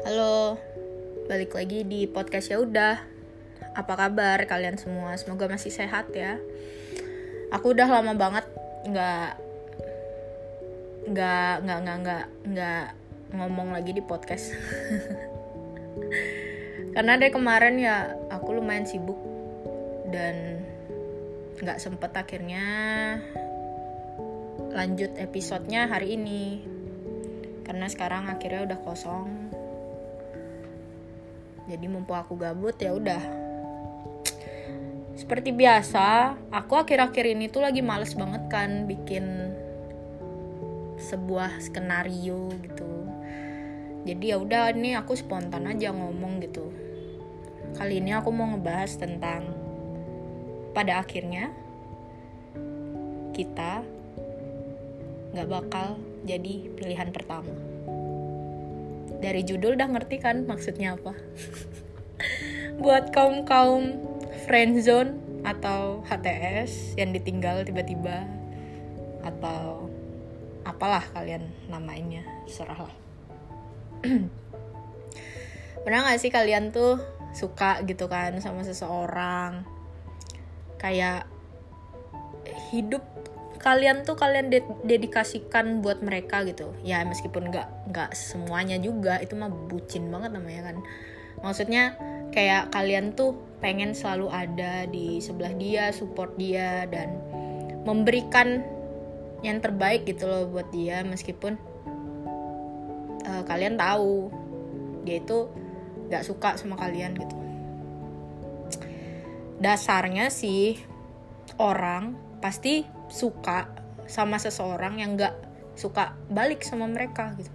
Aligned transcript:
Halo, 0.00 0.56
balik 1.28 1.52
lagi 1.52 1.84
di 1.84 2.08
podcast 2.08 2.48
ya 2.48 2.56
udah. 2.56 2.96
Apa 3.76 4.00
kabar 4.00 4.40
kalian 4.48 4.80
semua? 4.80 5.12
Semoga 5.20 5.44
masih 5.44 5.68
sehat 5.68 6.08
ya. 6.16 6.40
Aku 7.52 7.76
udah 7.76 7.84
lama 7.84 8.16
banget 8.16 8.48
nggak 8.88 9.30
nggak 11.12 11.52
nggak 11.68 11.78
nggak 11.84 11.98
nggak 12.00 12.24
nggak 12.48 12.84
ngomong 13.36 13.76
lagi 13.76 13.92
di 13.92 14.00
podcast. 14.00 14.56
Karena 16.96 17.20
dari 17.20 17.28
kemarin 17.28 17.76
ya 17.76 18.16
aku 18.32 18.56
lumayan 18.56 18.88
sibuk 18.88 19.20
dan 20.08 20.64
nggak 21.60 21.76
sempet 21.76 22.16
akhirnya 22.16 22.64
lanjut 24.72 25.12
episodenya 25.20 25.92
hari 25.92 26.16
ini 26.16 26.64
karena 27.68 27.86
sekarang 27.86 28.26
akhirnya 28.26 28.66
udah 28.66 28.78
kosong 28.82 29.28
jadi 31.70 31.86
mumpung 31.86 32.18
aku 32.18 32.34
gabut 32.34 32.74
ya 32.82 32.90
udah. 32.90 33.22
Seperti 35.14 35.54
biasa 35.54 36.34
aku 36.50 36.74
akhir-akhir 36.74 37.38
ini 37.38 37.46
tuh 37.46 37.62
lagi 37.62 37.78
males 37.78 38.18
banget 38.18 38.42
kan 38.50 38.90
bikin 38.90 39.54
sebuah 40.98 41.62
skenario 41.62 42.50
gitu. 42.66 42.90
Jadi 44.02 44.34
ya 44.34 44.42
udah 44.42 44.74
ini 44.74 44.98
aku 44.98 45.14
spontan 45.14 45.70
aja 45.70 45.94
ngomong 45.94 46.42
gitu. 46.42 46.74
Kali 47.78 48.02
ini 48.02 48.10
aku 48.10 48.34
mau 48.34 48.50
ngebahas 48.50 48.98
tentang 48.98 49.46
pada 50.74 50.98
akhirnya 50.98 51.54
kita 53.30 53.86
nggak 55.30 55.46
bakal 55.46 56.02
jadi 56.26 56.74
pilihan 56.74 57.14
pertama 57.14 57.69
dari 59.20 59.44
judul 59.44 59.76
udah 59.76 59.88
ngerti 59.92 60.16
kan 60.18 60.48
maksudnya 60.48 60.96
apa. 60.96 61.12
Buat 62.80 63.12
kaum 63.12 63.44
kaum 63.44 64.00
friendzone 64.48 65.16
atau 65.44 66.04
HTS 66.08 66.96
yang 66.96 67.12
ditinggal 67.12 67.64
tiba-tiba 67.64 68.24
atau 69.20 69.88
apalah 70.64 71.04
kalian 71.12 71.48
namainnya 71.68 72.24
serahlah. 72.48 72.92
Pernah 75.84 76.00
gak 76.08 76.20
sih 76.20 76.32
kalian 76.32 76.72
tuh 76.72 77.00
suka 77.32 77.84
gitu 77.88 78.08
kan 78.08 78.36
sama 78.40 78.64
seseorang? 78.64 79.64
Kayak 80.76 81.28
hidup 82.72 83.04
kalian 83.60 84.08
tuh 84.08 84.16
kalian 84.16 84.48
de 84.48 84.64
dedikasikan 84.88 85.84
buat 85.84 86.00
mereka 86.00 86.40
gitu. 86.48 86.72
Ya 86.80 87.04
meskipun 87.04 87.52
nggak 87.52 87.92
nggak 87.92 88.10
semuanya 88.16 88.80
juga 88.80 89.20
itu 89.20 89.36
mah 89.36 89.52
bucin 89.52 90.08
banget 90.08 90.32
namanya 90.32 90.72
kan. 90.72 90.76
Maksudnya 91.44 91.96
kayak 92.32 92.72
kalian 92.72 93.12
tuh 93.12 93.36
pengen 93.60 93.92
selalu 93.92 94.32
ada 94.32 94.88
di 94.88 95.20
sebelah 95.20 95.52
dia 95.52 95.92
support 95.92 96.32
dia 96.40 96.88
dan 96.88 97.20
memberikan 97.84 98.64
yang 99.44 99.60
terbaik 99.60 100.08
gitu 100.08 100.28
loh 100.28 100.48
buat 100.48 100.68
dia 100.72 101.00
meskipun 101.04 101.56
uh, 103.24 103.42
kalian 103.44 103.76
tahu 103.76 104.28
dia 105.04 105.20
itu 105.20 105.48
nggak 106.08 106.24
suka 106.24 106.56
sama 106.56 106.80
kalian 106.80 107.12
gitu. 107.16 107.36
Dasarnya 109.60 110.32
sih 110.32 110.80
orang 111.60 112.29
pasti 112.40 112.82
suka 113.12 113.68
sama 114.08 114.40
seseorang 114.40 114.98
yang 114.98 115.14
gak 115.14 115.36
suka 115.76 116.16
balik 116.28 116.64
sama 116.66 116.88
mereka 116.90 117.36
gitu. 117.38 117.52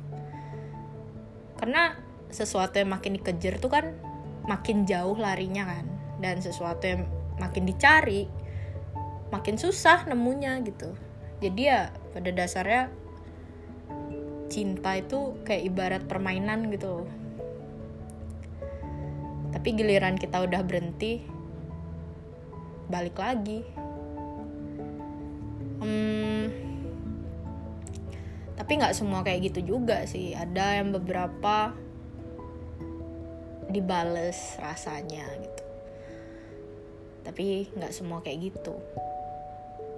Karena 1.59 1.97
sesuatu 2.31 2.79
yang 2.79 2.93
makin 2.93 3.17
dikejar 3.19 3.59
tuh 3.59 3.69
kan 3.73 3.85
makin 4.45 4.87
jauh 4.87 5.17
larinya 5.17 5.67
kan. 5.67 5.85
Dan 6.21 6.39
sesuatu 6.39 6.85
yang 6.87 7.03
makin 7.41 7.67
dicari 7.67 8.29
makin 9.33 9.59
susah 9.59 10.07
nemunya 10.07 10.63
gitu. 10.63 10.95
Jadi 11.43 11.61
ya 11.67 11.91
pada 12.15 12.31
dasarnya 12.31 12.87
cinta 14.47 14.95
itu 14.95 15.35
kayak 15.43 15.63
ibarat 15.67 16.03
permainan 16.07 16.71
gitu. 16.71 17.03
Tapi 19.51 19.67
giliran 19.75 20.15
kita 20.15 20.45
udah 20.45 20.61
berhenti 20.63 21.25
balik 22.85 23.17
lagi 23.17 23.65
hmm, 25.85 26.45
tapi 28.55 28.81
nggak 28.81 28.97
semua 28.97 29.21
kayak 29.21 29.53
gitu 29.53 29.77
juga 29.77 30.09
sih. 30.09 30.33
Ada 30.33 30.81
yang 30.81 30.89
beberapa 30.95 31.75
dibales 33.69 34.57
rasanya 34.57 35.27
gitu. 35.37 35.63
Tapi 37.21 37.69
nggak 37.77 37.93
semua 37.93 38.25
kayak 38.25 38.49
gitu. 38.49 38.73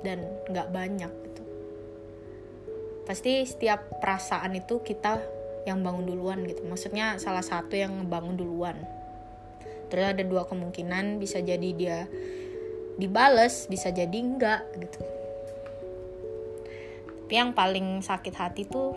Dan 0.04 0.28
nggak 0.52 0.68
banyak 0.74 1.14
gitu. 1.32 1.44
Pasti 3.08 3.48
setiap 3.48 4.04
perasaan 4.04 4.52
itu 4.60 4.84
kita 4.84 5.24
yang 5.64 5.80
bangun 5.80 6.04
duluan 6.04 6.44
gitu. 6.44 6.68
Maksudnya 6.68 7.16
salah 7.24 7.46
satu 7.46 7.72
yang 7.72 8.12
bangun 8.12 8.36
duluan. 8.36 8.76
Terus 9.88 10.12
ada 10.12 10.24
dua 10.28 10.44
kemungkinan 10.44 11.24
bisa 11.24 11.40
jadi 11.40 11.70
dia 11.72 12.00
dibales 12.98 13.70
bisa 13.70 13.94
jadi 13.94 14.18
enggak 14.18 14.66
gitu 14.82 15.06
tapi 17.28 17.44
yang 17.44 17.52
paling 17.52 18.00
sakit 18.00 18.40
hati 18.40 18.64
tuh 18.72 18.96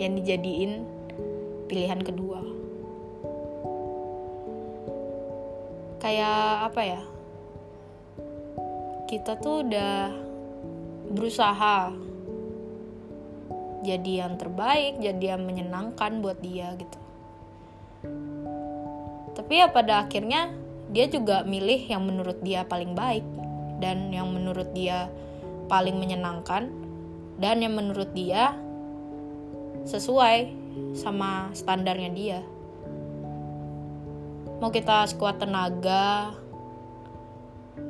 yang 0.00 0.16
dijadiin 0.16 0.80
pilihan 1.68 2.00
kedua. 2.00 2.40
Kayak 6.00 6.72
apa 6.72 6.80
ya? 6.88 7.02
Kita 9.12 9.36
tuh 9.44 9.60
udah 9.60 10.08
berusaha 11.12 11.92
jadi 13.84 14.24
yang 14.24 14.40
terbaik 14.40 14.96
jadi 14.96 15.36
yang 15.36 15.44
menyenangkan 15.44 16.24
buat 16.24 16.40
dia 16.40 16.72
gitu. 16.80 17.00
Tapi 19.36 19.52
ya 19.52 19.68
pada 19.68 20.08
akhirnya 20.08 20.48
dia 20.88 21.04
juga 21.12 21.44
milih 21.44 21.92
yang 21.92 22.08
menurut 22.08 22.40
dia 22.40 22.64
paling 22.64 22.96
baik 22.96 23.28
dan 23.84 24.16
yang 24.16 24.32
menurut 24.32 24.72
dia 24.72 25.12
paling 25.68 26.00
menyenangkan 26.00 26.87
dan 27.38 27.62
yang 27.62 27.78
menurut 27.78 28.10
dia 28.12 28.54
sesuai 29.86 30.52
sama 30.92 31.54
standarnya 31.54 32.10
dia. 32.12 32.40
Mau 34.58 34.74
kita 34.74 35.06
sekuat 35.06 35.38
tenaga 35.38 36.34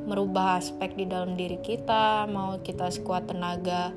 merubah 0.05 0.61
aspek 0.61 0.93
di 0.97 1.09
dalam 1.09 1.33
diri 1.33 1.57
kita, 1.65 2.29
mau 2.29 2.61
kita 2.61 2.93
sekuat 2.93 3.33
tenaga 3.33 3.93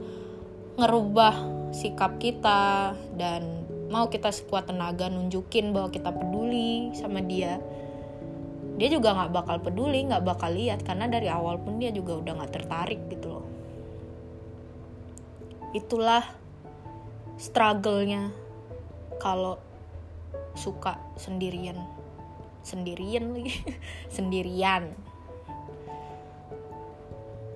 ngerubah 0.79 1.35
sikap 1.75 2.16
kita 2.19 2.95
dan 3.19 3.68
mau 3.91 4.07
kita 4.07 4.31
sekuat 4.31 4.72
tenaga 4.72 5.12
nunjukin 5.12 5.75
bahwa 5.75 5.91
kita 5.91 6.16
peduli 6.16 6.95
sama 6.95 7.19
dia 7.19 7.59
dia 8.79 8.88
juga 8.88 9.13
nggak 9.13 9.31
bakal 9.35 9.57
peduli 9.59 10.07
nggak 10.07 10.23
bakal 10.23 10.47
lihat 10.56 10.79
karena 10.88 11.12
dari 11.12 11.28
awal 11.28 11.59
pun 11.59 11.75
dia 11.75 11.91
juga 11.91 12.18
udah 12.23 12.33
nggak 12.39 12.53
tertarik 12.56 13.03
gitu 13.12 13.35
loh 13.35 13.45
itulah 15.72 16.24
struggle-nya 17.40 18.30
kalau 19.18 19.58
suka 20.54 21.00
sendirian. 21.16 21.80
Sendirian 22.62 23.34
lagi. 23.34 23.56
Sendirian. 24.16 24.94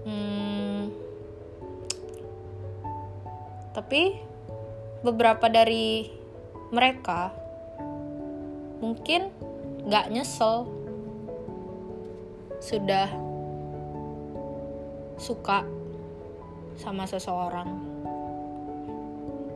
Hmm, 0.06 0.94
tapi 3.74 4.22
beberapa 5.02 5.50
dari 5.50 6.14
mereka 6.70 7.34
mungkin 8.82 9.34
nggak 9.86 10.10
nyesel. 10.14 10.70
Sudah 12.62 13.10
suka 15.22 15.66
sama 16.78 17.06
seseorang 17.06 17.85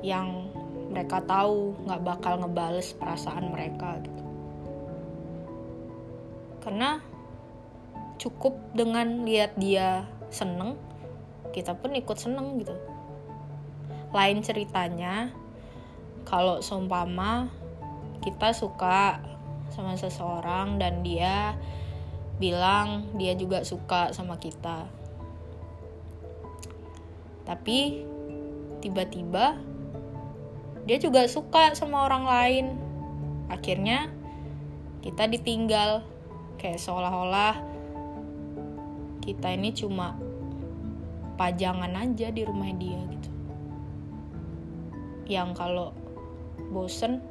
yang 0.01 0.49
mereka 0.89 1.21
tahu 1.21 1.77
nggak 1.85 2.01
bakal 2.01 2.33
ngebales 2.41 2.95
perasaan 2.97 3.53
mereka 3.53 4.01
gitu. 4.01 4.23
Karena 6.59 6.99
cukup 8.19 8.57
dengan 8.75 9.23
lihat 9.23 9.55
dia 9.55 10.03
seneng 10.29 10.75
kita 11.55 11.73
pun 11.77 11.95
ikut 11.95 12.17
seneng 12.17 12.59
gitu. 12.61 12.75
Lain 14.13 14.41
ceritanya 14.41 15.29
kalau 16.25 16.61
seumpama 16.61 17.49
kita 18.19 18.51
suka 18.51 19.23
sama 19.71 19.95
seseorang 19.95 20.81
dan 20.81 21.05
dia 21.05 21.55
bilang 22.41 23.05
dia 23.15 23.33
juga 23.37 23.61
suka 23.61 24.11
sama 24.11 24.37
kita. 24.41 24.89
Tapi 27.45 28.05
tiba-tiba 28.79 29.57
dia 30.89 30.97
juga 30.97 31.29
suka 31.29 31.77
sama 31.77 32.09
orang 32.09 32.25
lain. 32.25 32.65
Akhirnya 33.45 34.09
kita 35.05 35.29
ditinggal. 35.29 36.01
Kayak 36.57 36.81
seolah-olah 36.81 37.55
kita 39.21 39.53
ini 39.53 39.69
cuma 39.71 40.17
pajangan 41.37 41.93
aja 41.93 42.33
di 42.33 42.41
rumah 42.41 42.73
dia 42.73 42.97
gitu. 43.05 43.29
Yang 45.29 45.49
kalau 45.61 45.93
bosen 46.73 47.21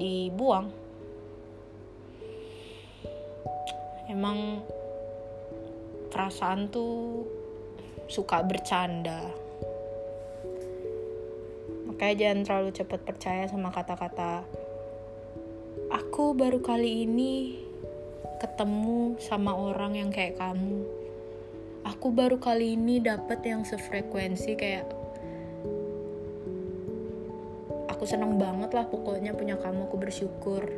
dibuang. 0.00 0.72
Emang 4.08 4.64
perasaan 6.08 6.72
tuh 6.72 7.28
suka 8.08 8.40
bercanda 8.48 9.49
makanya 12.00 12.16
jangan 12.16 12.40
terlalu 12.48 12.70
cepat 12.72 13.00
percaya 13.04 13.44
sama 13.44 13.68
kata-kata 13.68 14.40
aku 15.92 16.32
baru 16.32 16.56
kali 16.64 17.04
ini 17.04 17.60
ketemu 18.40 19.20
sama 19.20 19.52
orang 19.52 20.00
yang 20.00 20.08
kayak 20.08 20.40
kamu. 20.40 20.80
Aku 21.84 22.08
baru 22.08 22.40
kali 22.40 22.72
ini 22.72 23.04
dapet 23.04 23.44
yang 23.44 23.68
sefrekuensi 23.68 24.56
kayak 24.56 24.88
aku 27.92 28.08
seneng 28.08 28.40
banget 28.40 28.72
lah 28.72 28.88
pokoknya 28.88 29.36
punya 29.36 29.60
kamu 29.60 29.84
aku 29.84 30.00
bersyukur. 30.00 30.72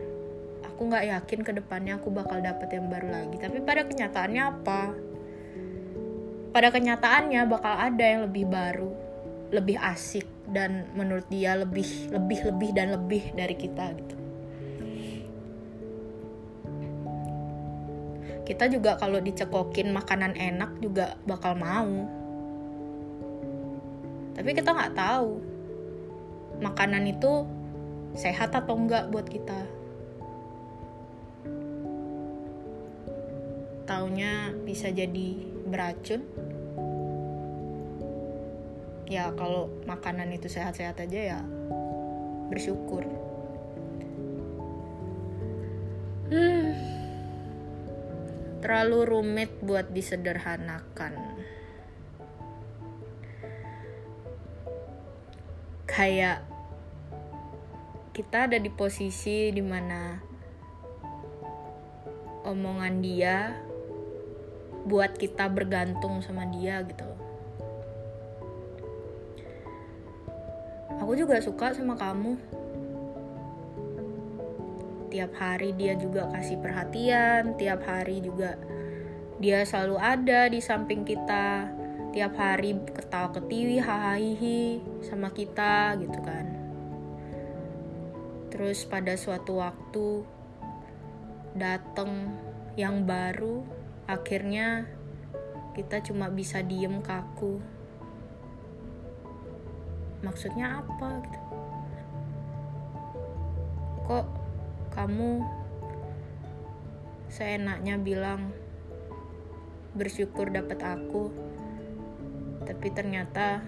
Aku 0.74 0.90
nggak 0.90 1.06
yakin 1.06 1.46
ke 1.46 1.54
depannya 1.54 2.02
aku 2.02 2.10
bakal 2.10 2.42
dapet 2.42 2.74
yang 2.74 2.90
baru 2.90 3.14
lagi. 3.14 3.38
Tapi 3.38 3.62
pada 3.62 3.86
kenyataannya 3.86 4.42
apa? 4.42 4.82
Pada 6.50 6.74
kenyataannya 6.74 7.46
bakal 7.46 7.78
ada 7.78 8.02
yang 8.10 8.26
lebih 8.26 8.50
baru, 8.50 8.90
lebih 9.54 9.78
asik 9.78 10.31
dan 10.50 10.90
menurut 10.98 11.26
dia 11.30 11.54
lebih 11.54 12.10
lebih 12.10 12.50
lebih 12.50 12.70
dan 12.74 12.88
lebih 12.94 13.22
dari 13.36 13.54
kita 13.54 13.86
gitu. 13.94 14.16
Kita 18.42 18.66
juga 18.66 18.98
kalau 18.98 19.22
dicekokin 19.22 19.94
makanan 19.94 20.34
enak 20.34 20.82
juga 20.82 21.14
bakal 21.22 21.54
mau. 21.54 22.10
Tapi 24.34 24.50
kita 24.50 24.74
nggak 24.74 24.96
tahu 24.98 25.38
makanan 26.58 27.06
itu 27.06 27.46
sehat 28.18 28.52
atau 28.52 28.74
enggak 28.74 29.08
buat 29.14 29.24
kita. 29.30 29.62
Taunya 33.86 34.50
bisa 34.66 34.90
jadi 34.90 35.28
beracun 35.70 36.22
ya 39.06 39.34
kalau 39.34 39.68
makanan 39.84 40.30
itu 40.32 40.46
sehat-sehat 40.46 40.98
aja 41.02 41.38
ya 41.38 41.40
bersyukur. 42.52 43.04
Hmm, 46.32 46.72
terlalu 48.64 48.98
rumit 49.04 49.50
buat 49.60 49.92
disederhanakan. 49.92 51.12
Kayak 55.84 56.40
kita 58.16 58.48
ada 58.48 58.56
di 58.56 58.72
posisi 58.72 59.52
di 59.52 59.60
mana 59.60 60.16
omongan 62.48 62.94
dia 63.04 63.56
buat 64.88 65.14
kita 65.20 65.46
bergantung 65.52 66.24
sama 66.24 66.48
dia 66.48 66.80
gitu 66.84 67.11
aku 71.02 71.18
juga 71.18 71.42
suka 71.42 71.74
sama 71.74 71.98
kamu. 71.98 72.38
Tiap 75.10 75.32
hari 75.34 75.74
dia 75.74 75.98
juga 75.98 76.30
kasih 76.30 76.62
perhatian 76.62 77.58
tiap 77.58 77.84
hari 77.84 78.22
juga 78.22 78.56
dia 79.42 79.66
selalu 79.66 79.98
ada 79.98 80.46
di 80.46 80.62
samping 80.62 81.02
kita 81.02 81.66
tiap 82.14 82.38
hari 82.38 82.78
ketawa 82.94 83.34
ketiwi 83.34 83.82
hahaha 83.82 84.78
sama 85.02 85.34
kita 85.34 85.98
gitu 85.98 86.20
kan. 86.22 86.46
Terus 88.54 88.86
pada 88.86 89.18
suatu 89.18 89.58
waktu 89.58 90.22
dateng 91.58 92.30
yang 92.78 93.04
baru 93.04 93.66
akhirnya 94.06 94.86
kita 95.76 96.00
cuma 96.04 96.28
bisa 96.28 96.60
diem 96.64 97.00
kaku 97.04 97.60
maksudnya 100.22 100.80
apa 100.80 101.08
gitu. 101.26 101.40
Kok 104.06 104.26
kamu 104.94 105.42
seenaknya 107.26 107.98
bilang 107.98 108.54
bersyukur 109.92 110.48
dapat 110.48 110.80
aku 110.80 111.28
tapi 112.62 112.88
ternyata 112.94 113.60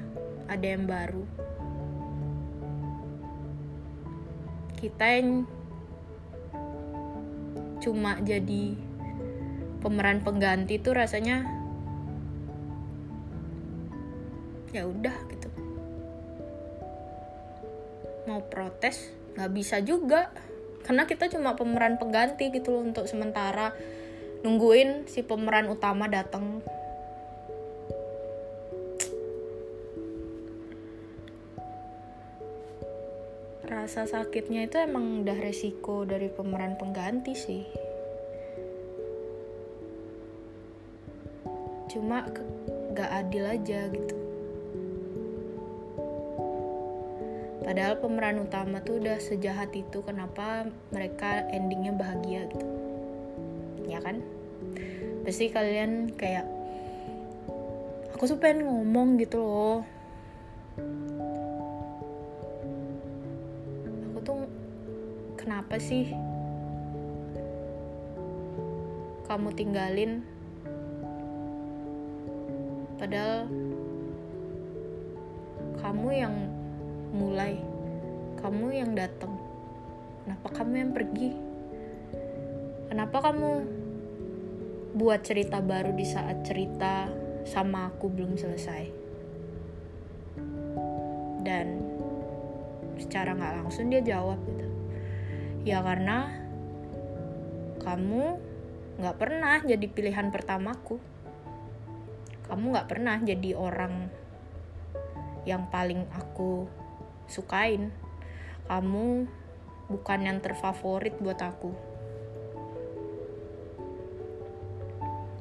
ada 0.47 0.67
yang 0.67 0.87
baru? 0.87 1.27
Kita 4.79 5.07
yang 5.19 5.49
cuma 7.83 8.17
jadi 8.25 8.79
pemeran 9.85 10.25
pengganti 10.25 10.81
tuh 10.81 10.97
rasanya 10.97 11.45
ya 14.73 14.89
udah 14.89 15.15
mau 18.35 18.43
protes 18.43 19.15
nggak 19.39 19.53
bisa 19.55 19.79
juga. 19.79 20.35
Karena 20.83 21.07
kita 21.07 21.31
cuma 21.31 21.55
pemeran 21.55 21.97
pengganti 21.97 22.51
gitu 22.51 22.75
loh 22.75 22.83
untuk 22.83 23.07
sementara 23.07 23.71
nungguin 24.43 25.07
si 25.09 25.25
pemeran 25.25 25.71
utama 25.73 26.05
datang 26.05 26.61
rasa 33.65 34.05
sakitnya 34.05 34.69
itu 34.69 34.77
emang 34.77 35.25
udah 35.25 35.39
resiko 35.41 36.05
dari 36.05 36.29
pemeran 36.29 36.77
pengganti 36.77 37.33
sih. 37.33 37.65
Cuma 41.89 42.29
gak 42.93 43.11
adil 43.25 43.45
aja 43.49 43.89
gitu 43.89 44.24
padahal 47.65 47.97
pemeran 47.97 48.45
utama 48.45 48.85
tuh 48.85 49.01
udah 49.01 49.17
sejahat 49.17 49.73
itu 49.73 50.05
kenapa 50.05 50.69
mereka 50.93 51.49
endingnya 51.49 51.97
bahagia 51.97 52.45
gitu? 52.53 52.67
Ya 53.89 54.05
kan? 54.05 54.21
Pasti 55.25 55.49
kalian 55.49 56.13
kayak 56.13 56.45
aku 58.13 58.29
tuh 58.29 58.37
pengen 58.37 58.69
ngomong 58.69 59.17
gitu 59.17 59.41
loh. 59.41 59.81
Aku 64.13 64.19
tuh 64.21 64.45
kenapa 65.41 65.81
sih 65.81 66.13
kamu 69.25 69.49
tinggalin? 69.57 70.21
Padahal 73.01 73.49
kamu 75.81 76.09
yang 76.13 76.54
mulai. 77.15 77.63
Kamu 78.43 78.75
yang 78.75 78.93
datang. 78.99 79.39
Kenapa 80.27 80.49
kamu 80.51 80.75
yang 80.75 80.93
pergi? 80.93 81.31
Kenapa 82.91 83.31
kamu 83.31 83.51
buat 84.99 85.23
cerita 85.23 85.63
baru 85.63 85.95
di 85.95 86.05
saat 86.05 86.43
cerita 86.43 87.09
sama 87.47 87.89
aku 87.89 88.11
belum 88.11 88.35
selesai? 88.35 88.85
Dan 91.47 91.67
secara 92.99 93.33
nggak 93.39 93.55
langsung 93.63 93.89
dia 93.89 94.03
jawab 94.03 94.43
gitu. 94.45 94.67
Ya 95.65 95.81
karena 95.81 96.29
kamu 97.81 98.25
nggak 99.01 99.17
pernah 99.17 99.63
jadi 99.63 99.87
pilihan 99.87 100.29
pertamaku. 100.35 100.99
Kamu 102.45 102.77
gak 102.77 102.93
pernah 102.93 103.17
jadi 103.25 103.57
orang 103.57 104.13
yang 105.49 105.65
paling 105.73 106.05
aku 106.13 106.69
sukain. 107.29 107.93
Kamu 108.65 109.29
bukan 109.93 110.21
yang 110.25 110.39
terfavorit 110.41 111.17
buat 111.21 111.39
aku. 111.41 111.73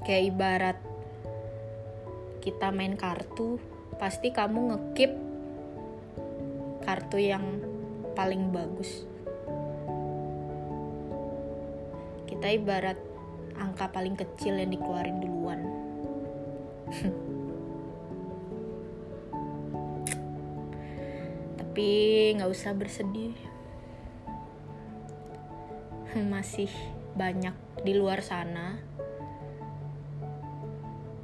Kayak 0.04 0.24
ibarat 0.36 0.78
kita 2.44 2.76
main 2.76 3.00
kartu 3.00 3.56
pasti 3.96 4.36
kamu 4.36 4.76
ngekip 4.76 5.12
kartu 6.84 7.18
yang 7.24 7.64
paling 8.12 8.52
bagus. 8.52 9.08
Kita 12.28 12.52
ibarat 12.52 13.00
angka 13.56 13.88
paling 13.96 14.20
kecil 14.20 14.60
yang 14.60 14.76
dikeluarin 14.76 15.24
duluan 15.24 15.62
tapi 21.74 22.38
nggak 22.38 22.54
usah 22.54 22.78
bersedih. 22.78 23.34
Masih 26.30 26.70
banyak 27.18 27.58
di 27.82 27.98
luar 27.98 28.22
sana 28.22 28.78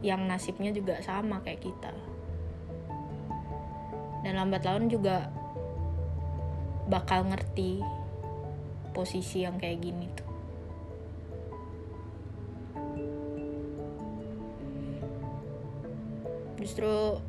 yang 0.01 0.25
nasibnya 0.25 0.73
juga 0.73 1.05
sama 1.05 1.45
kayak 1.45 1.61
kita. 1.61 1.93
Dan 4.25 4.41
lambat 4.41 4.65
laun 4.65 4.89
juga 4.89 5.29
bakal 6.89 7.29
ngerti 7.29 7.85
posisi 8.89 9.45
yang 9.45 9.61
kayak 9.61 9.85
gini 9.85 10.09
tuh. 10.17 10.29
Justru 16.57 17.21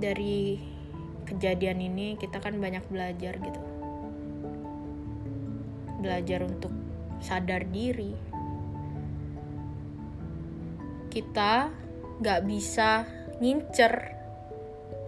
dari 0.00 0.77
kejadian 1.28 1.84
ini 1.84 2.16
kita 2.16 2.40
kan 2.40 2.56
banyak 2.56 2.80
belajar 2.88 3.36
gitu. 3.36 3.60
Belajar 6.00 6.40
untuk 6.48 6.72
sadar 7.20 7.68
diri. 7.68 8.16
Kita 11.12 11.68
gak 12.24 12.40
bisa 12.48 13.04
ngincer 13.44 13.92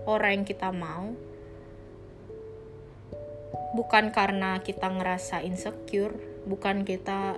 orang 0.04 0.42
yang 0.42 0.44
kita 0.44 0.68
mau. 0.68 1.08
Bukan 3.72 4.12
karena 4.12 4.60
kita 4.60 4.90
ngerasa 4.90 5.46
insecure 5.46 6.30
bukan 6.44 6.82
kita 6.82 7.36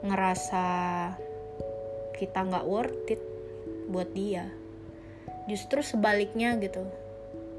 ngerasa 0.00 0.64
kita 2.16 2.40
nggak 2.48 2.64
worth 2.64 3.12
it 3.12 3.20
buat 3.92 4.08
dia. 4.16 4.48
Justru 5.44 5.84
sebaliknya 5.84 6.56
gitu 6.56 6.88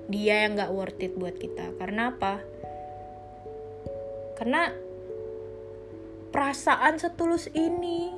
dia 0.08 0.48
yang 0.48 0.58
nggak 0.58 0.74
worth 0.74 1.03
it 1.03 1.13
buat 1.13 1.36
kita. 1.38 1.75
Karena 1.77 2.15
apa? 2.15 2.41
Karena 4.39 4.72
perasaan 6.31 6.98
setulus 6.98 7.51
ini. 7.51 8.15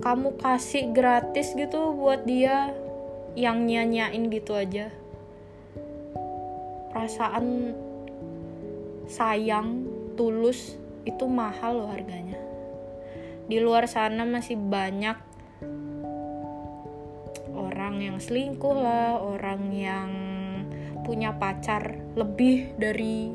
Kamu 0.00 0.36
kasih 0.36 0.92
gratis 0.92 1.56
gitu 1.56 1.96
buat 1.96 2.28
dia 2.28 2.72
yang 3.38 3.64
nyanyain 3.64 4.28
gitu 4.28 4.52
aja. 4.52 4.92
Perasaan 6.92 7.72
sayang 9.08 9.84
tulus 10.14 10.76
itu 11.04 11.24
mahal 11.28 11.84
loh 11.84 11.90
harganya. 11.92 12.40
Di 13.44 13.60
luar 13.60 13.84
sana 13.88 14.24
masih 14.24 14.56
banyak 14.56 15.33
yang 18.14 18.22
selingkuh 18.22 18.78
lah 18.78 19.18
orang 19.18 19.74
yang 19.74 20.10
punya 21.02 21.34
pacar 21.34 21.98
lebih 22.14 22.70
dari 22.78 23.34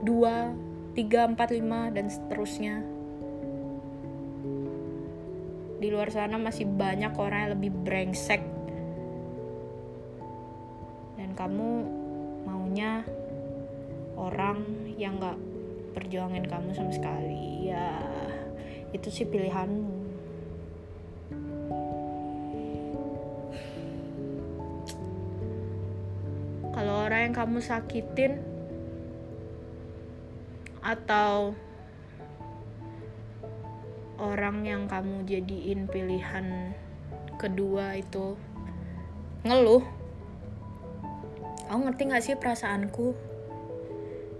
dua 0.00 0.48
3, 0.96 1.36
4, 1.36 1.36
5 1.36 1.92
dan 1.92 2.08
seterusnya. 2.08 2.80
Di 5.76 5.92
luar 5.92 6.08
sana 6.08 6.40
masih 6.40 6.64
banyak 6.64 7.12
orang 7.20 7.38
yang 7.44 7.52
lebih 7.60 7.70
brengsek. 7.84 8.40
Dan 11.20 11.36
kamu 11.36 11.68
maunya 12.48 13.04
orang 14.16 14.64
yang 14.96 15.20
gak 15.20 15.36
perjuangin 15.92 16.48
kamu 16.48 16.72
sama 16.72 16.96
sekali. 16.96 17.68
Ya 17.68 18.00
itu 18.96 19.12
sih 19.12 19.28
pilihanmu 19.28 19.93
kamu 27.54 27.70
sakitin 27.70 28.42
atau 30.82 31.54
orang 34.18 34.66
yang 34.66 34.82
kamu 34.90 35.22
jadiin 35.22 35.86
pilihan 35.86 36.74
kedua 37.38 37.94
itu 37.94 38.34
ngeluh? 39.46 39.86
Kamu 41.70 41.86
ngerti 41.86 42.02
gak 42.10 42.24
sih 42.26 42.34
perasaanku? 42.34 43.14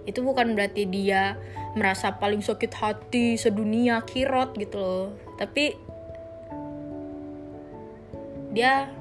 Itu 0.03 0.19
bukan 0.19 0.51
berarti 0.51 0.83
dia 0.83 1.39
merasa 1.79 2.19
paling 2.19 2.43
sakit 2.43 2.75
hati 2.75 3.39
sedunia 3.39 4.03
kirot 4.03 4.59
gitu 4.59 4.75
loh. 4.75 5.07
Tapi 5.39 5.71
dia 8.51 8.91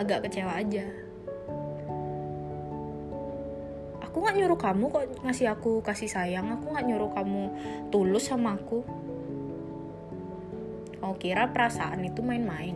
agak 0.00 0.24
kecewa 0.24 0.56
aja 0.56 1.09
aku 4.10 4.26
nggak 4.26 4.42
nyuruh 4.42 4.58
kamu 4.58 4.84
kok 4.90 5.06
ngasih 5.22 5.54
aku 5.54 5.86
kasih 5.86 6.10
sayang. 6.10 6.50
Aku 6.58 6.74
nggak 6.74 6.82
nyuruh 6.82 7.14
kamu 7.14 7.42
tulus 7.94 8.26
sama 8.26 8.58
aku. 8.58 8.82
Kau 10.98 11.14
kira 11.14 11.46
perasaan 11.54 12.02
itu 12.02 12.18
main-main. 12.18 12.74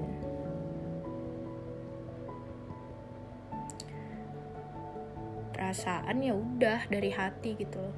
Perasaan 5.50 6.22
ya 6.22 6.38
udah 6.38 6.86
dari 6.86 7.10
hati 7.10 7.58
gitu 7.58 7.82
loh. 7.82 7.96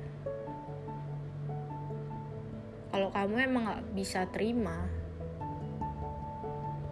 Kalau 2.89 3.13
kamu 3.13 3.35
emang 3.53 3.63
nggak 3.69 3.85
bisa 3.93 4.25
terima 4.33 4.89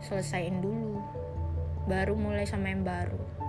selesaiin 0.05 0.61
dulu. 0.61 1.01
Baru 1.89 2.21
mulai 2.21 2.45
sama 2.45 2.69
yang 2.69 2.85
baru 2.85 3.44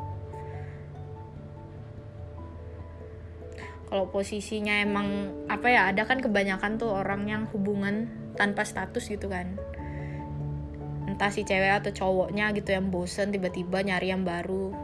kalau 3.96 4.12
posisinya 4.12 4.84
emang 4.84 5.32
apa 5.48 5.72
ya 5.72 5.88
ada 5.88 6.04
kan 6.04 6.20
kebanyakan 6.20 6.76
tuh 6.76 6.92
orang 6.92 7.32
yang 7.32 7.48
hubungan 7.56 8.12
tanpa 8.36 8.68
status 8.68 9.08
gitu 9.08 9.32
kan. 9.32 9.56
Entah 11.08 11.32
si 11.32 11.48
cewek 11.48 11.80
atau 11.80 11.96
cowoknya 11.96 12.52
gitu 12.60 12.76
yang 12.76 12.92
bosen 12.92 13.32
tiba-tiba 13.32 13.80
nyari 13.88 14.12
yang 14.12 14.28
baru 14.28 14.76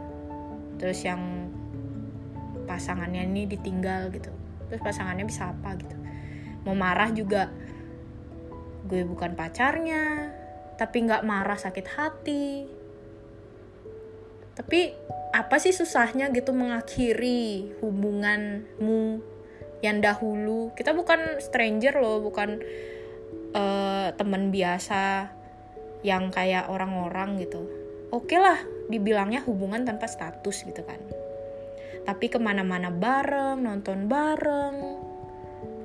terus 0.80 1.04
yang 1.04 1.52
pasangannya 2.64 3.28
ini 3.28 3.44
ditinggal 3.52 4.08
gitu. 4.16 4.32
Terus 4.72 4.80
pasangannya 4.80 5.28
bisa 5.28 5.52
apa 5.52 5.76
gitu. 5.76 5.96
Mau 6.64 6.72
marah 6.72 7.12
juga 7.12 7.52
gue 8.88 9.04
bukan 9.04 9.36
pacarnya 9.36 10.32
tapi 10.80 11.04
nggak 11.04 11.20
marah 11.20 11.60
sakit 11.60 11.86
hati. 12.00 12.64
Tapi 14.56 14.80
apa 15.32 15.56
sih 15.56 15.72
susahnya 15.72 16.28
gitu 16.28 16.52
mengakhiri 16.52 17.72
hubunganmu 17.80 19.24
yang 19.80 20.04
dahulu? 20.04 20.76
Kita 20.76 20.92
bukan 20.92 21.40
stranger 21.40 21.96
loh 21.96 22.20
bukan 22.20 22.60
uh, 23.56 24.12
teman 24.12 24.52
biasa 24.52 25.32
yang 26.04 26.28
kayak 26.28 26.68
orang-orang 26.68 27.40
gitu. 27.40 27.64
Oke 28.12 28.36
okay 28.36 28.38
lah 28.44 28.60
dibilangnya 28.92 29.40
hubungan 29.48 29.88
tanpa 29.88 30.04
status 30.04 30.68
gitu 30.68 30.84
kan. 30.84 31.00
Tapi 32.04 32.28
ke 32.28 32.36
mana-mana 32.36 32.92
bareng 32.92 33.64
nonton 33.64 34.04
bareng 34.12 34.76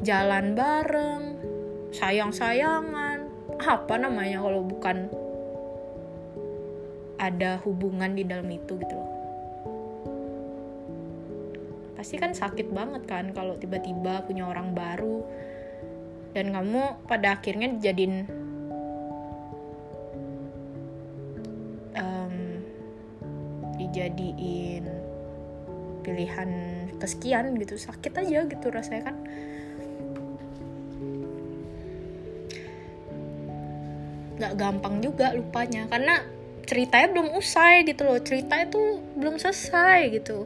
jalan 0.04 0.60
bareng 0.60 1.24
sayang-sayangan. 1.96 3.32
Apa 3.64 3.96
namanya 3.96 4.44
kalau 4.44 4.62
bukan 4.68 5.08
ada 7.18 7.58
hubungan 7.64 8.14
di 8.14 8.22
dalam 8.28 8.46
itu 8.52 8.78
gitu 8.78 8.94
loh 8.94 9.17
pasti 11.98 12.22
kan 12.22 12.38
sakit 12.38 12.70
banget 12.70 13.10
kan 13.10 13.34
kalau 13.34 13.58
tiba-tiba 13.58 14.22
punya 14.30 14.46
orang 14.46 14.78
baru. 14.78 15.26
Dan 16.38 16.54
kamu 16.54 17.10
pada 17.10 17.42
akhirnya 17.42 17.74
dijadiin 17.74 18.30
um, 21.98 22.36
dijadiin 23.82 24.86
pilihan 26.06 26.50
kesekian 27.02 27.58
gitu. 27.58 27.82
Sakit 27.82 28.14
aja 28.14 28.46
gitu 28.46 28.68
rasanya 28.70 29.10
kan. 29.10 29.18
Nggak 34.38 34.54
gampang 34.54 35.02
juga 35.02 35.34
lupanya 35.34 35.90
karena 35.90 36.22
ceritanya 36.70 37.10
belum 37.10 37.34
usai 37.34 37.90
gitu 37.90 38.06
loh. 38.06 38.22
Cerita 38.22 38.62
itu 38.62 39.02
belum 39.18 39.42
selesai 39.42 40.14
gitu 40.14 40.46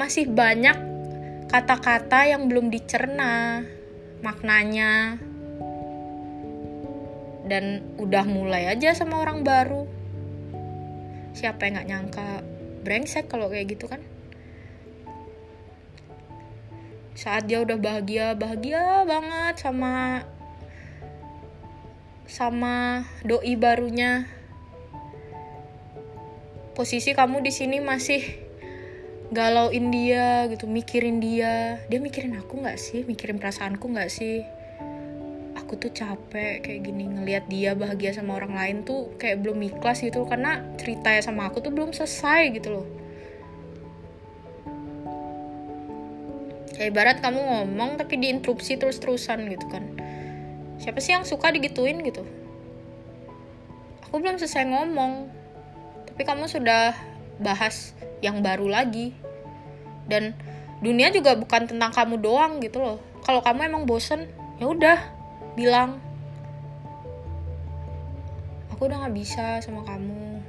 masih 0.00 0.32
banyak 0.32 0.80
kata-kata 1.52 2.24
yang 2.24 2.48
belum 2.48 2.72
dicerna 2.72 3.60
maknanya. 4.24 5.20
Dan 7.44 7.84
udah 8.00 8.24
mulai 8.24 8.72
aja 8.72 8.96
sama 8.96 9.20
orang 9.20 9.44
baru. 9.44 9.84
Siapa 11.36 11.68
yang 11.68 11.76
nggak 11.76 11.88
nyangka? 11.92 12.30
Brengsek 12.80 13.28
kalau 13.28 13.52
kayak 13.52 13.76
gitu 13.76 13.92
kan. 13.92 14.00
Saat 17.12 17.52
dia 17.52 17.60
udah 17.60 17.76
bahagia 17.76 18.32
bahagia 18.32 19.04
banget 19.04 19.60
sama 19.60 20.24
sama 22.24 23.04
doi 23.20 23.52
barunya. 23.60 24.24
Posisi 26.72 27.12
kamu 27.12 27.44
di 27.44 27.52
sini 27.52 27.82
masih 27.84 28.49
galauin 29.30 29.94
dia 29.94 30.50
gitu 30.50 30.66
mikirin 30.66 31.22
dia. 31.22 31.78
Dia 31.86 32.02
mikirin 32.02 32.34
aku 32.34 32.58
nggak 32.58 32.78
sih? 32.78 33.06
Mikirin 33.06 33.38
perasaanku 33.38 33.86
nggak 33.86 34.10
sih? 34.10 34.42
Aku 35.54 35.78
tuh 35.78 35.94
capek 35.94 36.66
kayak 36.66 36.80
gini 36.82 37.06
ngelihat 37.06 37.46
dia 37.46 37.78
bahagia 37.78 38.10
sama 38.10 38.34
orang 38.34 38.58
lain 38.58 38.76
tuh 38.82 39.14
kayak 39.22 39.38
belum 39.46 39.62
ikhlas 39.62 40.02
gitu 40.02 40.26
karena 40.26 40.66
ceritanya 40.74 41.22
sama 41.22 41.46
aku 41.46 41.62
tuh 41.62 41.70
belum 41.70 41.94
selesai 41.94 42.50
gitu 42.58 42.68
loh. 42.74 42.86
Kayak 46.74 46.90
ibarat 46.90 47.16
kamu 47.22 47.38
ngomong 47.38 48.02
tapi 48.02 48.18
diinterupsi 48.18 48.82
terus-terusan 48.82 49.46
gitu 49.46 49.66
kan. 49.70 49.84
Siapa 50.82 50.98
sih 50.98 51.14
yang 51.14 51.22
suka 51.22 51.54
digituin 51.54 52.02
gitu? 52.02 52.26
Aku 54.10 54.18
belum 54.18 54.42
selesai 54.42 54.66
ngomong 54.66 55.30
tapi 56.10 56.26
kamu 56.26 56.50
sudah 56.50 56.98
bahas 57.38 57.94
yang 58.20 58.40
baru 58.40 58.68
lagi. 58.68 59.12
Dan 60.08 60.32
dunia 60.80 61.12
juga 61.12 61.36
bukan 61.36 61.68
tentang 61.68 61.92
kamu 61.92 62.20
doang 62.20 62.60
gitu 62.64 62.80
loh. 62.80 62.98
Kalau 63.24 63.44
kamu 63.44 63.68
emang 63.68 63.84
bosen 63.84 64.28
ya 64.56 64.68
udah 64.68 64.98
bilang. 65.56 66.00
Aku 68.76 68.88
udah 68.88 69.04
nggak 69.04 69.16
bisa 69.16 69.60
sama 69.60 69.84
kamu. 69.84 70.40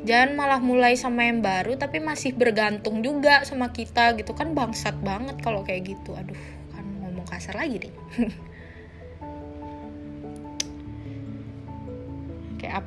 Jangan 0.00 0.30
malah 0.32 0.60
mulai 0.62 0.96
sama 0.96 1.28
yang 1.28 1.44
baru 1.44 1.76
tapi 1.76 2.00
masih 2.00 2.32
bergantung 2.32 3.04
juga 3.04 3.44
sama 3.44 3.68
kita 3.70 4.16
gitu. 4.16 4.32
Kan 4.32 4.56
bangsat 4.56 4.96
banget 5.02 5.38
kalau 5.42 5.60
kayak 5.66 5.92
gitu. 5.92 6.16
Aduh 6.16 6.38
kan 6.72 6.86
ngomong 7.04 7.28
kasar 7.28 7.52
lagi 7.60 7.76
deh 7.88 7.94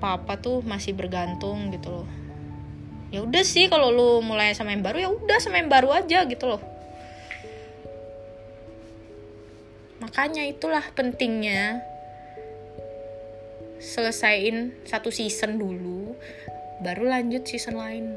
apa-apa 0.03 0.36
tuh 0.36 0.60
masih 0.67 0.91
bergantung 0.91 1.72
gitu 1.72 2.03
loh. 2.03 2.10
Ya 3.07 3.24
udah 3.24 3.39
sih 3.48 3.72
kalau 3.72 3.88
lu 3.88 4.19
mulai 4.19 4.51
sama 4.51 4.75
yang 4.75 4.83
baru 4.83 5.00
ya 5.00 5.10
udah 5.15 5.39
sama 5.39 5.63
yang 5.63 5.72
baru 5.72 5.95
aja 5.95 6.27
gitu 6.27 6.43
loh. 6.43 6.60
Makanya 10.03 10.43
itulah 10.43 10.83
pentingnya 10.91 11.79
selesaiin 13.79 14.75
satu 14.83 15.07
season 15.07 15.55
dulu 15.55 16.19
baru 16.83 17.07
lanjut 17.07 17.48
season 17.48 17.79
lain. 17.79 18.12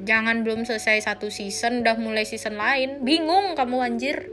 Jangan 0.00 0.48
belum 0.48 0.64
selesai 0.64 1.04
satu 1.04 1.28
season 1.28 1.84
udah 1.84 2.00
mulai 2.00 2.24
season 2.24 2.56
lain 2.56 3.04
bingung 3.04 3.52
kamu 3.52 3.84
anjir. 3.84 4.32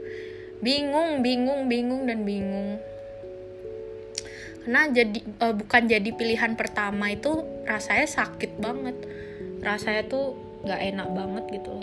Bingung 0.64 1.20
bingung 1.20 1.68
bingung 1.68 2.08
dan 2.08 2.24
bingung 2.24 2.80
karena 4.68 4.84
jadi 4.92 5.24
uh, 5.40 5.56
bukan 5.56 5.88
jadi 5.88 6.12
pilihan 6.12 6.52
pertama 6.52 7.08
itu 7.08 7.40
rasanya 7.64 8.04
sakit 8.04 8.60
banget. 8.60 9.00
Rasanya 9.64 10.04
tuh 10.12 10.36
nggak 10.60 10.80
enak 10.92 11.08
banget 11.08 11.44
gitu 11.56 11.80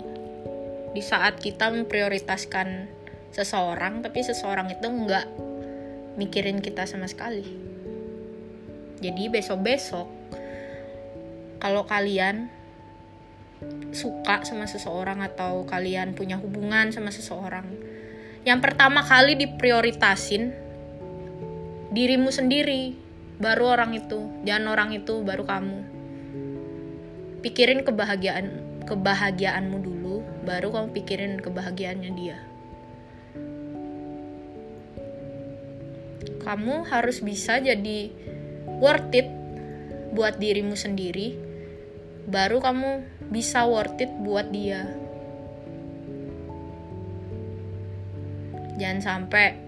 di 0.94 1.02
saat 1.02 1.42
kita 1.42 1.74
memprioritaskan 1.74 2.86
seseorang 3.34 4.06
tapi 4.06 4.22
seseorang 4.22 4.70
itu 4.70 4.86
nggak 4.86 5.26
mikirin 6.14 6.62
kita 6.62 6.86
sama 6.86 7.10
sekali. 7.10 7.42
Jadi 9.02 9.34
besok 9.34 9.66
besok 9.66 10.06
kalau 11.58 11.90
kalian 11.90 12.46
suka 13.90 14.46
sama 14.46 14.70
seseorang 14.70 15.26
atau 15.26 15.66
kalian 15.66 16.14
punya 16.14 16.38
hubungan 16.38 16.94
sama 16.94 17.10
seseorang 17.10 17.66
yang 18.46 18.62
pertama 18.62 19.02
kali 19.02 19.34
diprioritasin 19.34 20.65
dirimu 21.96 22.28
sendiri 22.28 22.92
baru 23.40 23.72
orang 23.72 23.96
itu 23.96 24.28
jangan 24.44 24.76
orang 24.76 24.92
itu 24.92 25.24
baru 25.24 25.48
kamu. 25.48 25.80
Pikirin 27.40 27.88
kebahagiaan 27.88 28.46
kebahagiaanmu 28.84 29.80
dulu 29.80 30.20
baru 30.44 30.76
kamu 30.76 30.88
pikirin 30.92 31.40
kebahagiaannya 31.40 32.12
dia. 32.12 32.38
Kamu 36.44 36.84
harus 36.84 37.24
bisa 37.24 37.64
jadi 37.64 38.12
worth 38.76 39.16
it 39.16 39.32
buat 40.12 40.36
dirimu 40.36 40.76
sendiri 40.76 41.34
baru 42.28 42.60
kamu 42.60 43.08
bisa 43.32 43.64
worth 43.64 43.96
it 44.04 44.12
buat 44.20 44.52
dia. 44.52 44.84
Jangan 48.76 49.00
sampai 49.00 49.65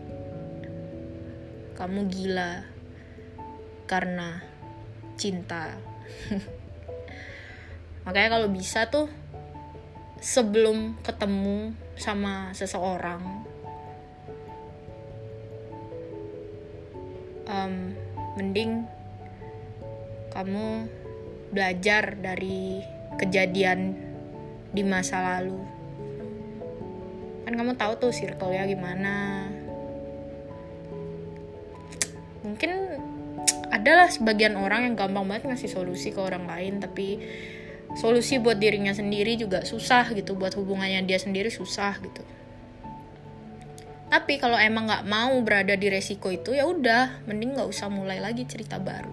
kamu 1.78 2.10
gila. 2.10 2.66
Karena 3.86 4.42
cinta. 5.14 5.78
Makanya 8.04 8.28
kalau 8.34 8.50
bisa 8.50 8.90
tuh 8.90 9.06
sebelum 10.18 10.98
ketemu 11.06 11.70
sama 11.94 12.50
seseorang 12.50 13.22
um, 17.46 17.94
mending 18.34 18.82
kamu 20.34 20.90
belajar 21.54 22.18
dari 22.18 22.82
kejadian 23.18 23.94
di 24.74 24.82
masa 24.82 25.38
lalu. 25.38 25.58
Kan 27.46 27.54
kamu 27.56 27.78
tahu 27.80 27.92
tuh 27.96 28.12
circle-nya 28.12 28.68
gimana 28.68 29.48
mungkin 32.42 32.70
adalah 33.68 34.08
sebagian 34.08 34.56
orang 34.56 34.90
yang 34.90 34.94
gampang 34.96 35.28
banget 35.28 35.44
ngasih 35.52 35.70
solusi 35.70 36.10
ke 36.10 36.20
orang 36.20 36.48
lain 36.48 36.80
tapi 36.80 37.20
solusi 37.96 38.40
buat 38.40 38.56
dirinya 38.56 38.92
sendiri 38.92 39.36
juga 39.36 39.64
susah 39.64 40.08
gitu 40.12 40.36
buat 40.36 40.52
hubungannya 40.56 41.04
dia 41.04 41.20
sendiri 41.20 41.48
susah 41.48 41.96
gitu. 42.00 42.24
Tapi 44.08 44.40
kalau 44.40 44.56
emang 44.56 44.88
nggak 44.88 45.04
mau 45.04 45.36
berada 45.44 45.76
di 45.76 45.92
resiko 45.92 46.32
itu 46.32 46.56
ya 46.56 46.64
udah 46.64 47.28
mending 47.28 47.60
nggak 47.60 47.68
usah 47.68 47.92
mulai 47.92 48.20
lagi 48.20 48.48
cerita 48.48 48.80
baru. 48.80 49.12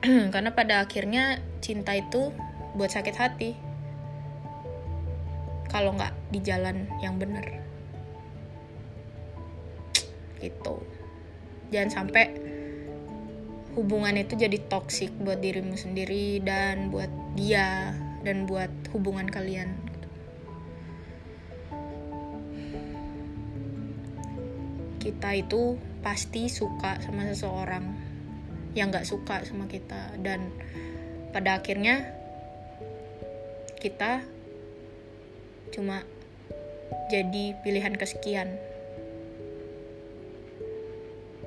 Karena 0.32 0.50
pada 0.56 0.80
akhirnya 0.80 1.40
cinta 1.60 1.92
itu 1.92 2.32
buat 2.72 2.88
sakit 2.88 3.16
hati. 3.16 3.52
Kalau 5.68 5.92
nggak 5.92 6.32
di 6.32 6.40
jalan 6.40 6.88
yang 7.04 7.20
benar. 7.20 7.44
Gitu 10.40 10.95
jangan 11.70 11.90
sampai 11.90 12.24
hubungan 13.76 14.16
itu 14.16 14.34
jadi 14.40 14.56
toksik 14.72 15.12
buat 15.20 15.38
dirimu 15.38 15.76
sendiri 15.76 16.40
dan 16.40 16.88
buat 16.88 17.12
dia 17.36 17.92
dan 18.24 18.48
buat 18.48 18.72
hubungan 18.96 19.28
kalian. 19.28 19.76
Kita 24.96 25.38
itu 25.38 25.78
pasti 26.02 26.50
suka 26.50 26.98
sama 27.04 27.28
seseorang 27.30 27.84
yang 28.74 28.90
gak 28.90 29.06
suka 29.06 29.44
sama 29.46 29.70
kita 29.70 30.18
dan 30.20 30.52
pada 31.30 31.60
akhirnya 31.62 32.12
kita 33.80 34.24
cuma 35.70 36.02
jadi 37.12 37.54
pilihan 37.62 37.94
kesekian 37.94 38.58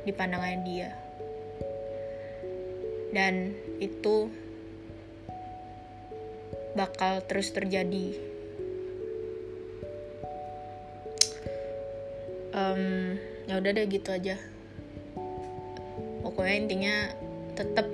di 0.09 0.13
pandangan 0.17 0.65
dia. 0.65 0.89
Dan 3.13 3.53
itu 3.77 4.33
bakal 6.73 7.21
terus 7.29 7.53
terjadi. 7.53 8.17
Um, 12.49 13.21
ya 13.45 13.61
udah 13.61 13.69
deh 13.69 13.85
gitu 13.85 14.09
aja. 14.09 14.41
Pokoknya 16.25 16.55
intinya 16.57 16.95
tetap 17.53 17.85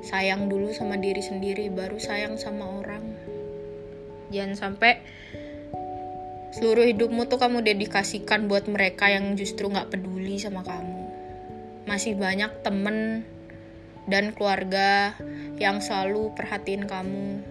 sayang 0.00 0.48
dulu 0.48 0.72
sama 0.72 0.96
diri 0.96 1.20
sendiri 1.20 1.68
baru 1.68 2.00
sayang 2.00 2.40
sama 2.40 2.80
orang. 2.80 3.04
Jangan 4.32 4.56
sampai 4.56 5.04
seluruh 6.50 6.82
hidupmu 6.82 7.30
tuh 7.30 7.38
kamu 7.38 7.62
dedikasikan 7.62 8.50
buat 8.50 8.66
mereka 8.66 9.06
yang 9.06 9.38
justru 9.38 9.70
nggak 9.70 9.94
peduli 9.94 10.09
sama 10.40 10.64
kamu. 10.64 11.04
Masih 11.84 12.16
banyak 12.16 12.64
temen 12.64 13.28
dan 14.08 14.32
keluarga 14.32 15.12
yang 15.60 15.84
selalu 15.84 16.32
perhatiin 16.32 16.88
kamu 16.88 17.44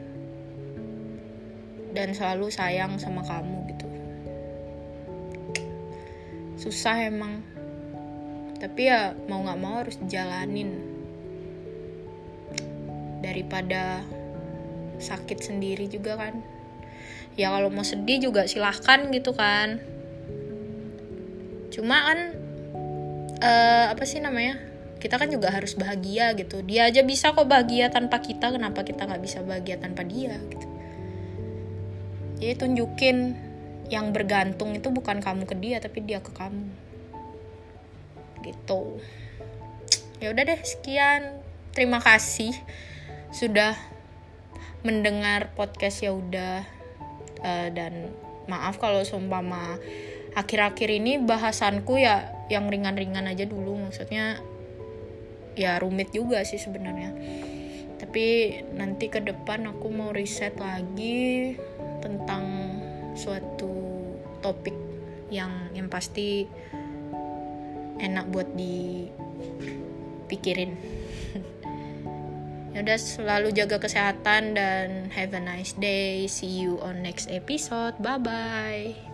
dan 1.94 2.14
selalu 2.14 2.50
sayang 2.50 2.98
sama 2.98 3.22
kamu 3.26 3.58
gitu. 3.70 3.88
Susah 6.58 6.98
emang. 7.06 7.46
Tapi 8.60 8.92
ya 8.92 9.16
mau 9.32 9.40
nggak 9.46 9.60
mau 9.62 9.80
harus 9.80 9.96
dijalanin 10.04 10.84
daripada 13.24 14.04
sakit 15.00 15.40
sendiri 15.40 15.88
juga 15.88 16.20
kan. 16.20 16.44
Ya 17.40 17.56
kalau 17.56 17.72
mau 17.72 17.88
sedih 17.88 18.20
juga 18.20 18.44
silahkan 18.52 19.08
gitu 19.16 19.32
kan. 19.32 19.80
Cuma 21.72 22.04
kan 22.12 22.36
uh, 23.40 23.86
apa 23.92 24.04
sih 24.04 24.20
namanya? 24.20 24.60
Kita 25.00 25.16
kan 25.16 25.32
juga 25.32 25.52
harus 25.52 25.80
bahagia 25.80 26.36
gitu. 26.36 26.60
Dia 26.60 26.92
aja 26.92 27.02
bisa 27.08 27.32
kok 27.32 27.48
bahagia 27.48 27.88
tanpa 27.88 28.20
kita. 28.20 28.52
Kenapa 28.52 28.84
kita 28.84 29.08
nggak 29.08 29.24
bisa 29.24 29.40
bahagia 29.44 29.80
tanpa 29.80 30.04
dia 30.04 30.36
gitu? 30.52 30.68
Jadi 32.40 32.54
tunjukin 32.56 33.18
yang 33.90 34.14
bergantung 34.14 34.76
itu 34.78 34.88
bukan 34.94 35.20
kamu 35.20 35.44
ke 35.50 35.56
dia 35.56 35.80
tapi 35.80 36.04
dia 36.04 36.20
ke 36.20 36.32
kamu. 36.36 36.68
Gitu. 38.44 38.82
Ya 40.20 40.36
udah 40.36 40.44
deh 40.44 40.60
sekian. 40.64 41.40
Terima 41.72 42.04
kasih 42.04 42.52
sudah 43.32 43.78
mendengar 44.84 45.52
podcast 45.56 46.04
ya 46.04 46.12
udah 46.16 46.64
uh, 47.44 47.68
dan 47.72 48.12
maaf 48.50 48.80
kalau 48.82 49.04
seumpama 49.06 49.78
akhir-akhir 50.40 50.88
ini 50.88 51.20
bahasanku 51.20 52.00
ya 52.00 52.32
yang 52.48 52.72
ringan-ringan 52.72 53.28
aja 53.28 53.44
dulu. 53.44 53.76
Maksudnya 53.76 54.40
ya 55.60 55.76
rumit 55.84 56.16
juga 56.16 56.48
sih 56.48 56.56
sebenarnya. 56.56 57.12
Tapi 58.00 58.56
nanti 58.80 59.12
ke 59.12 59.20
depan 59.20 59.68
aku 59.68 59.92
mau 59.92 60.16
riset 60.16 60.56
lagi 60.56 61.60
tentang 62.00 62.72
suatu 63.20 63.76
topik 64.40 64.72
yang 65.28 65.68
yang 65.76 65.92
pasti 65.92 66.48
enak 68.00 68.32
buat 68.32 68.48
dipikirin. 68.56 70.72
Ya 72.70 72.86
udah 72.86 73.02
selalu 73.02 73.50
jaga 73.50 73.82
kesehatan 73.82 74.54
dan 74.54 75.10
have 75.10 75.34
a 75.34 75.42
nice 75.42 75.74
day. 75.74 76.30
See 76.30 76.64
you 76.64 76.78
on 76.86 77.02
next 77.02 77.26
episode. 77.26 77.98
Bye 77.98 78.22
bye 78.22 79.09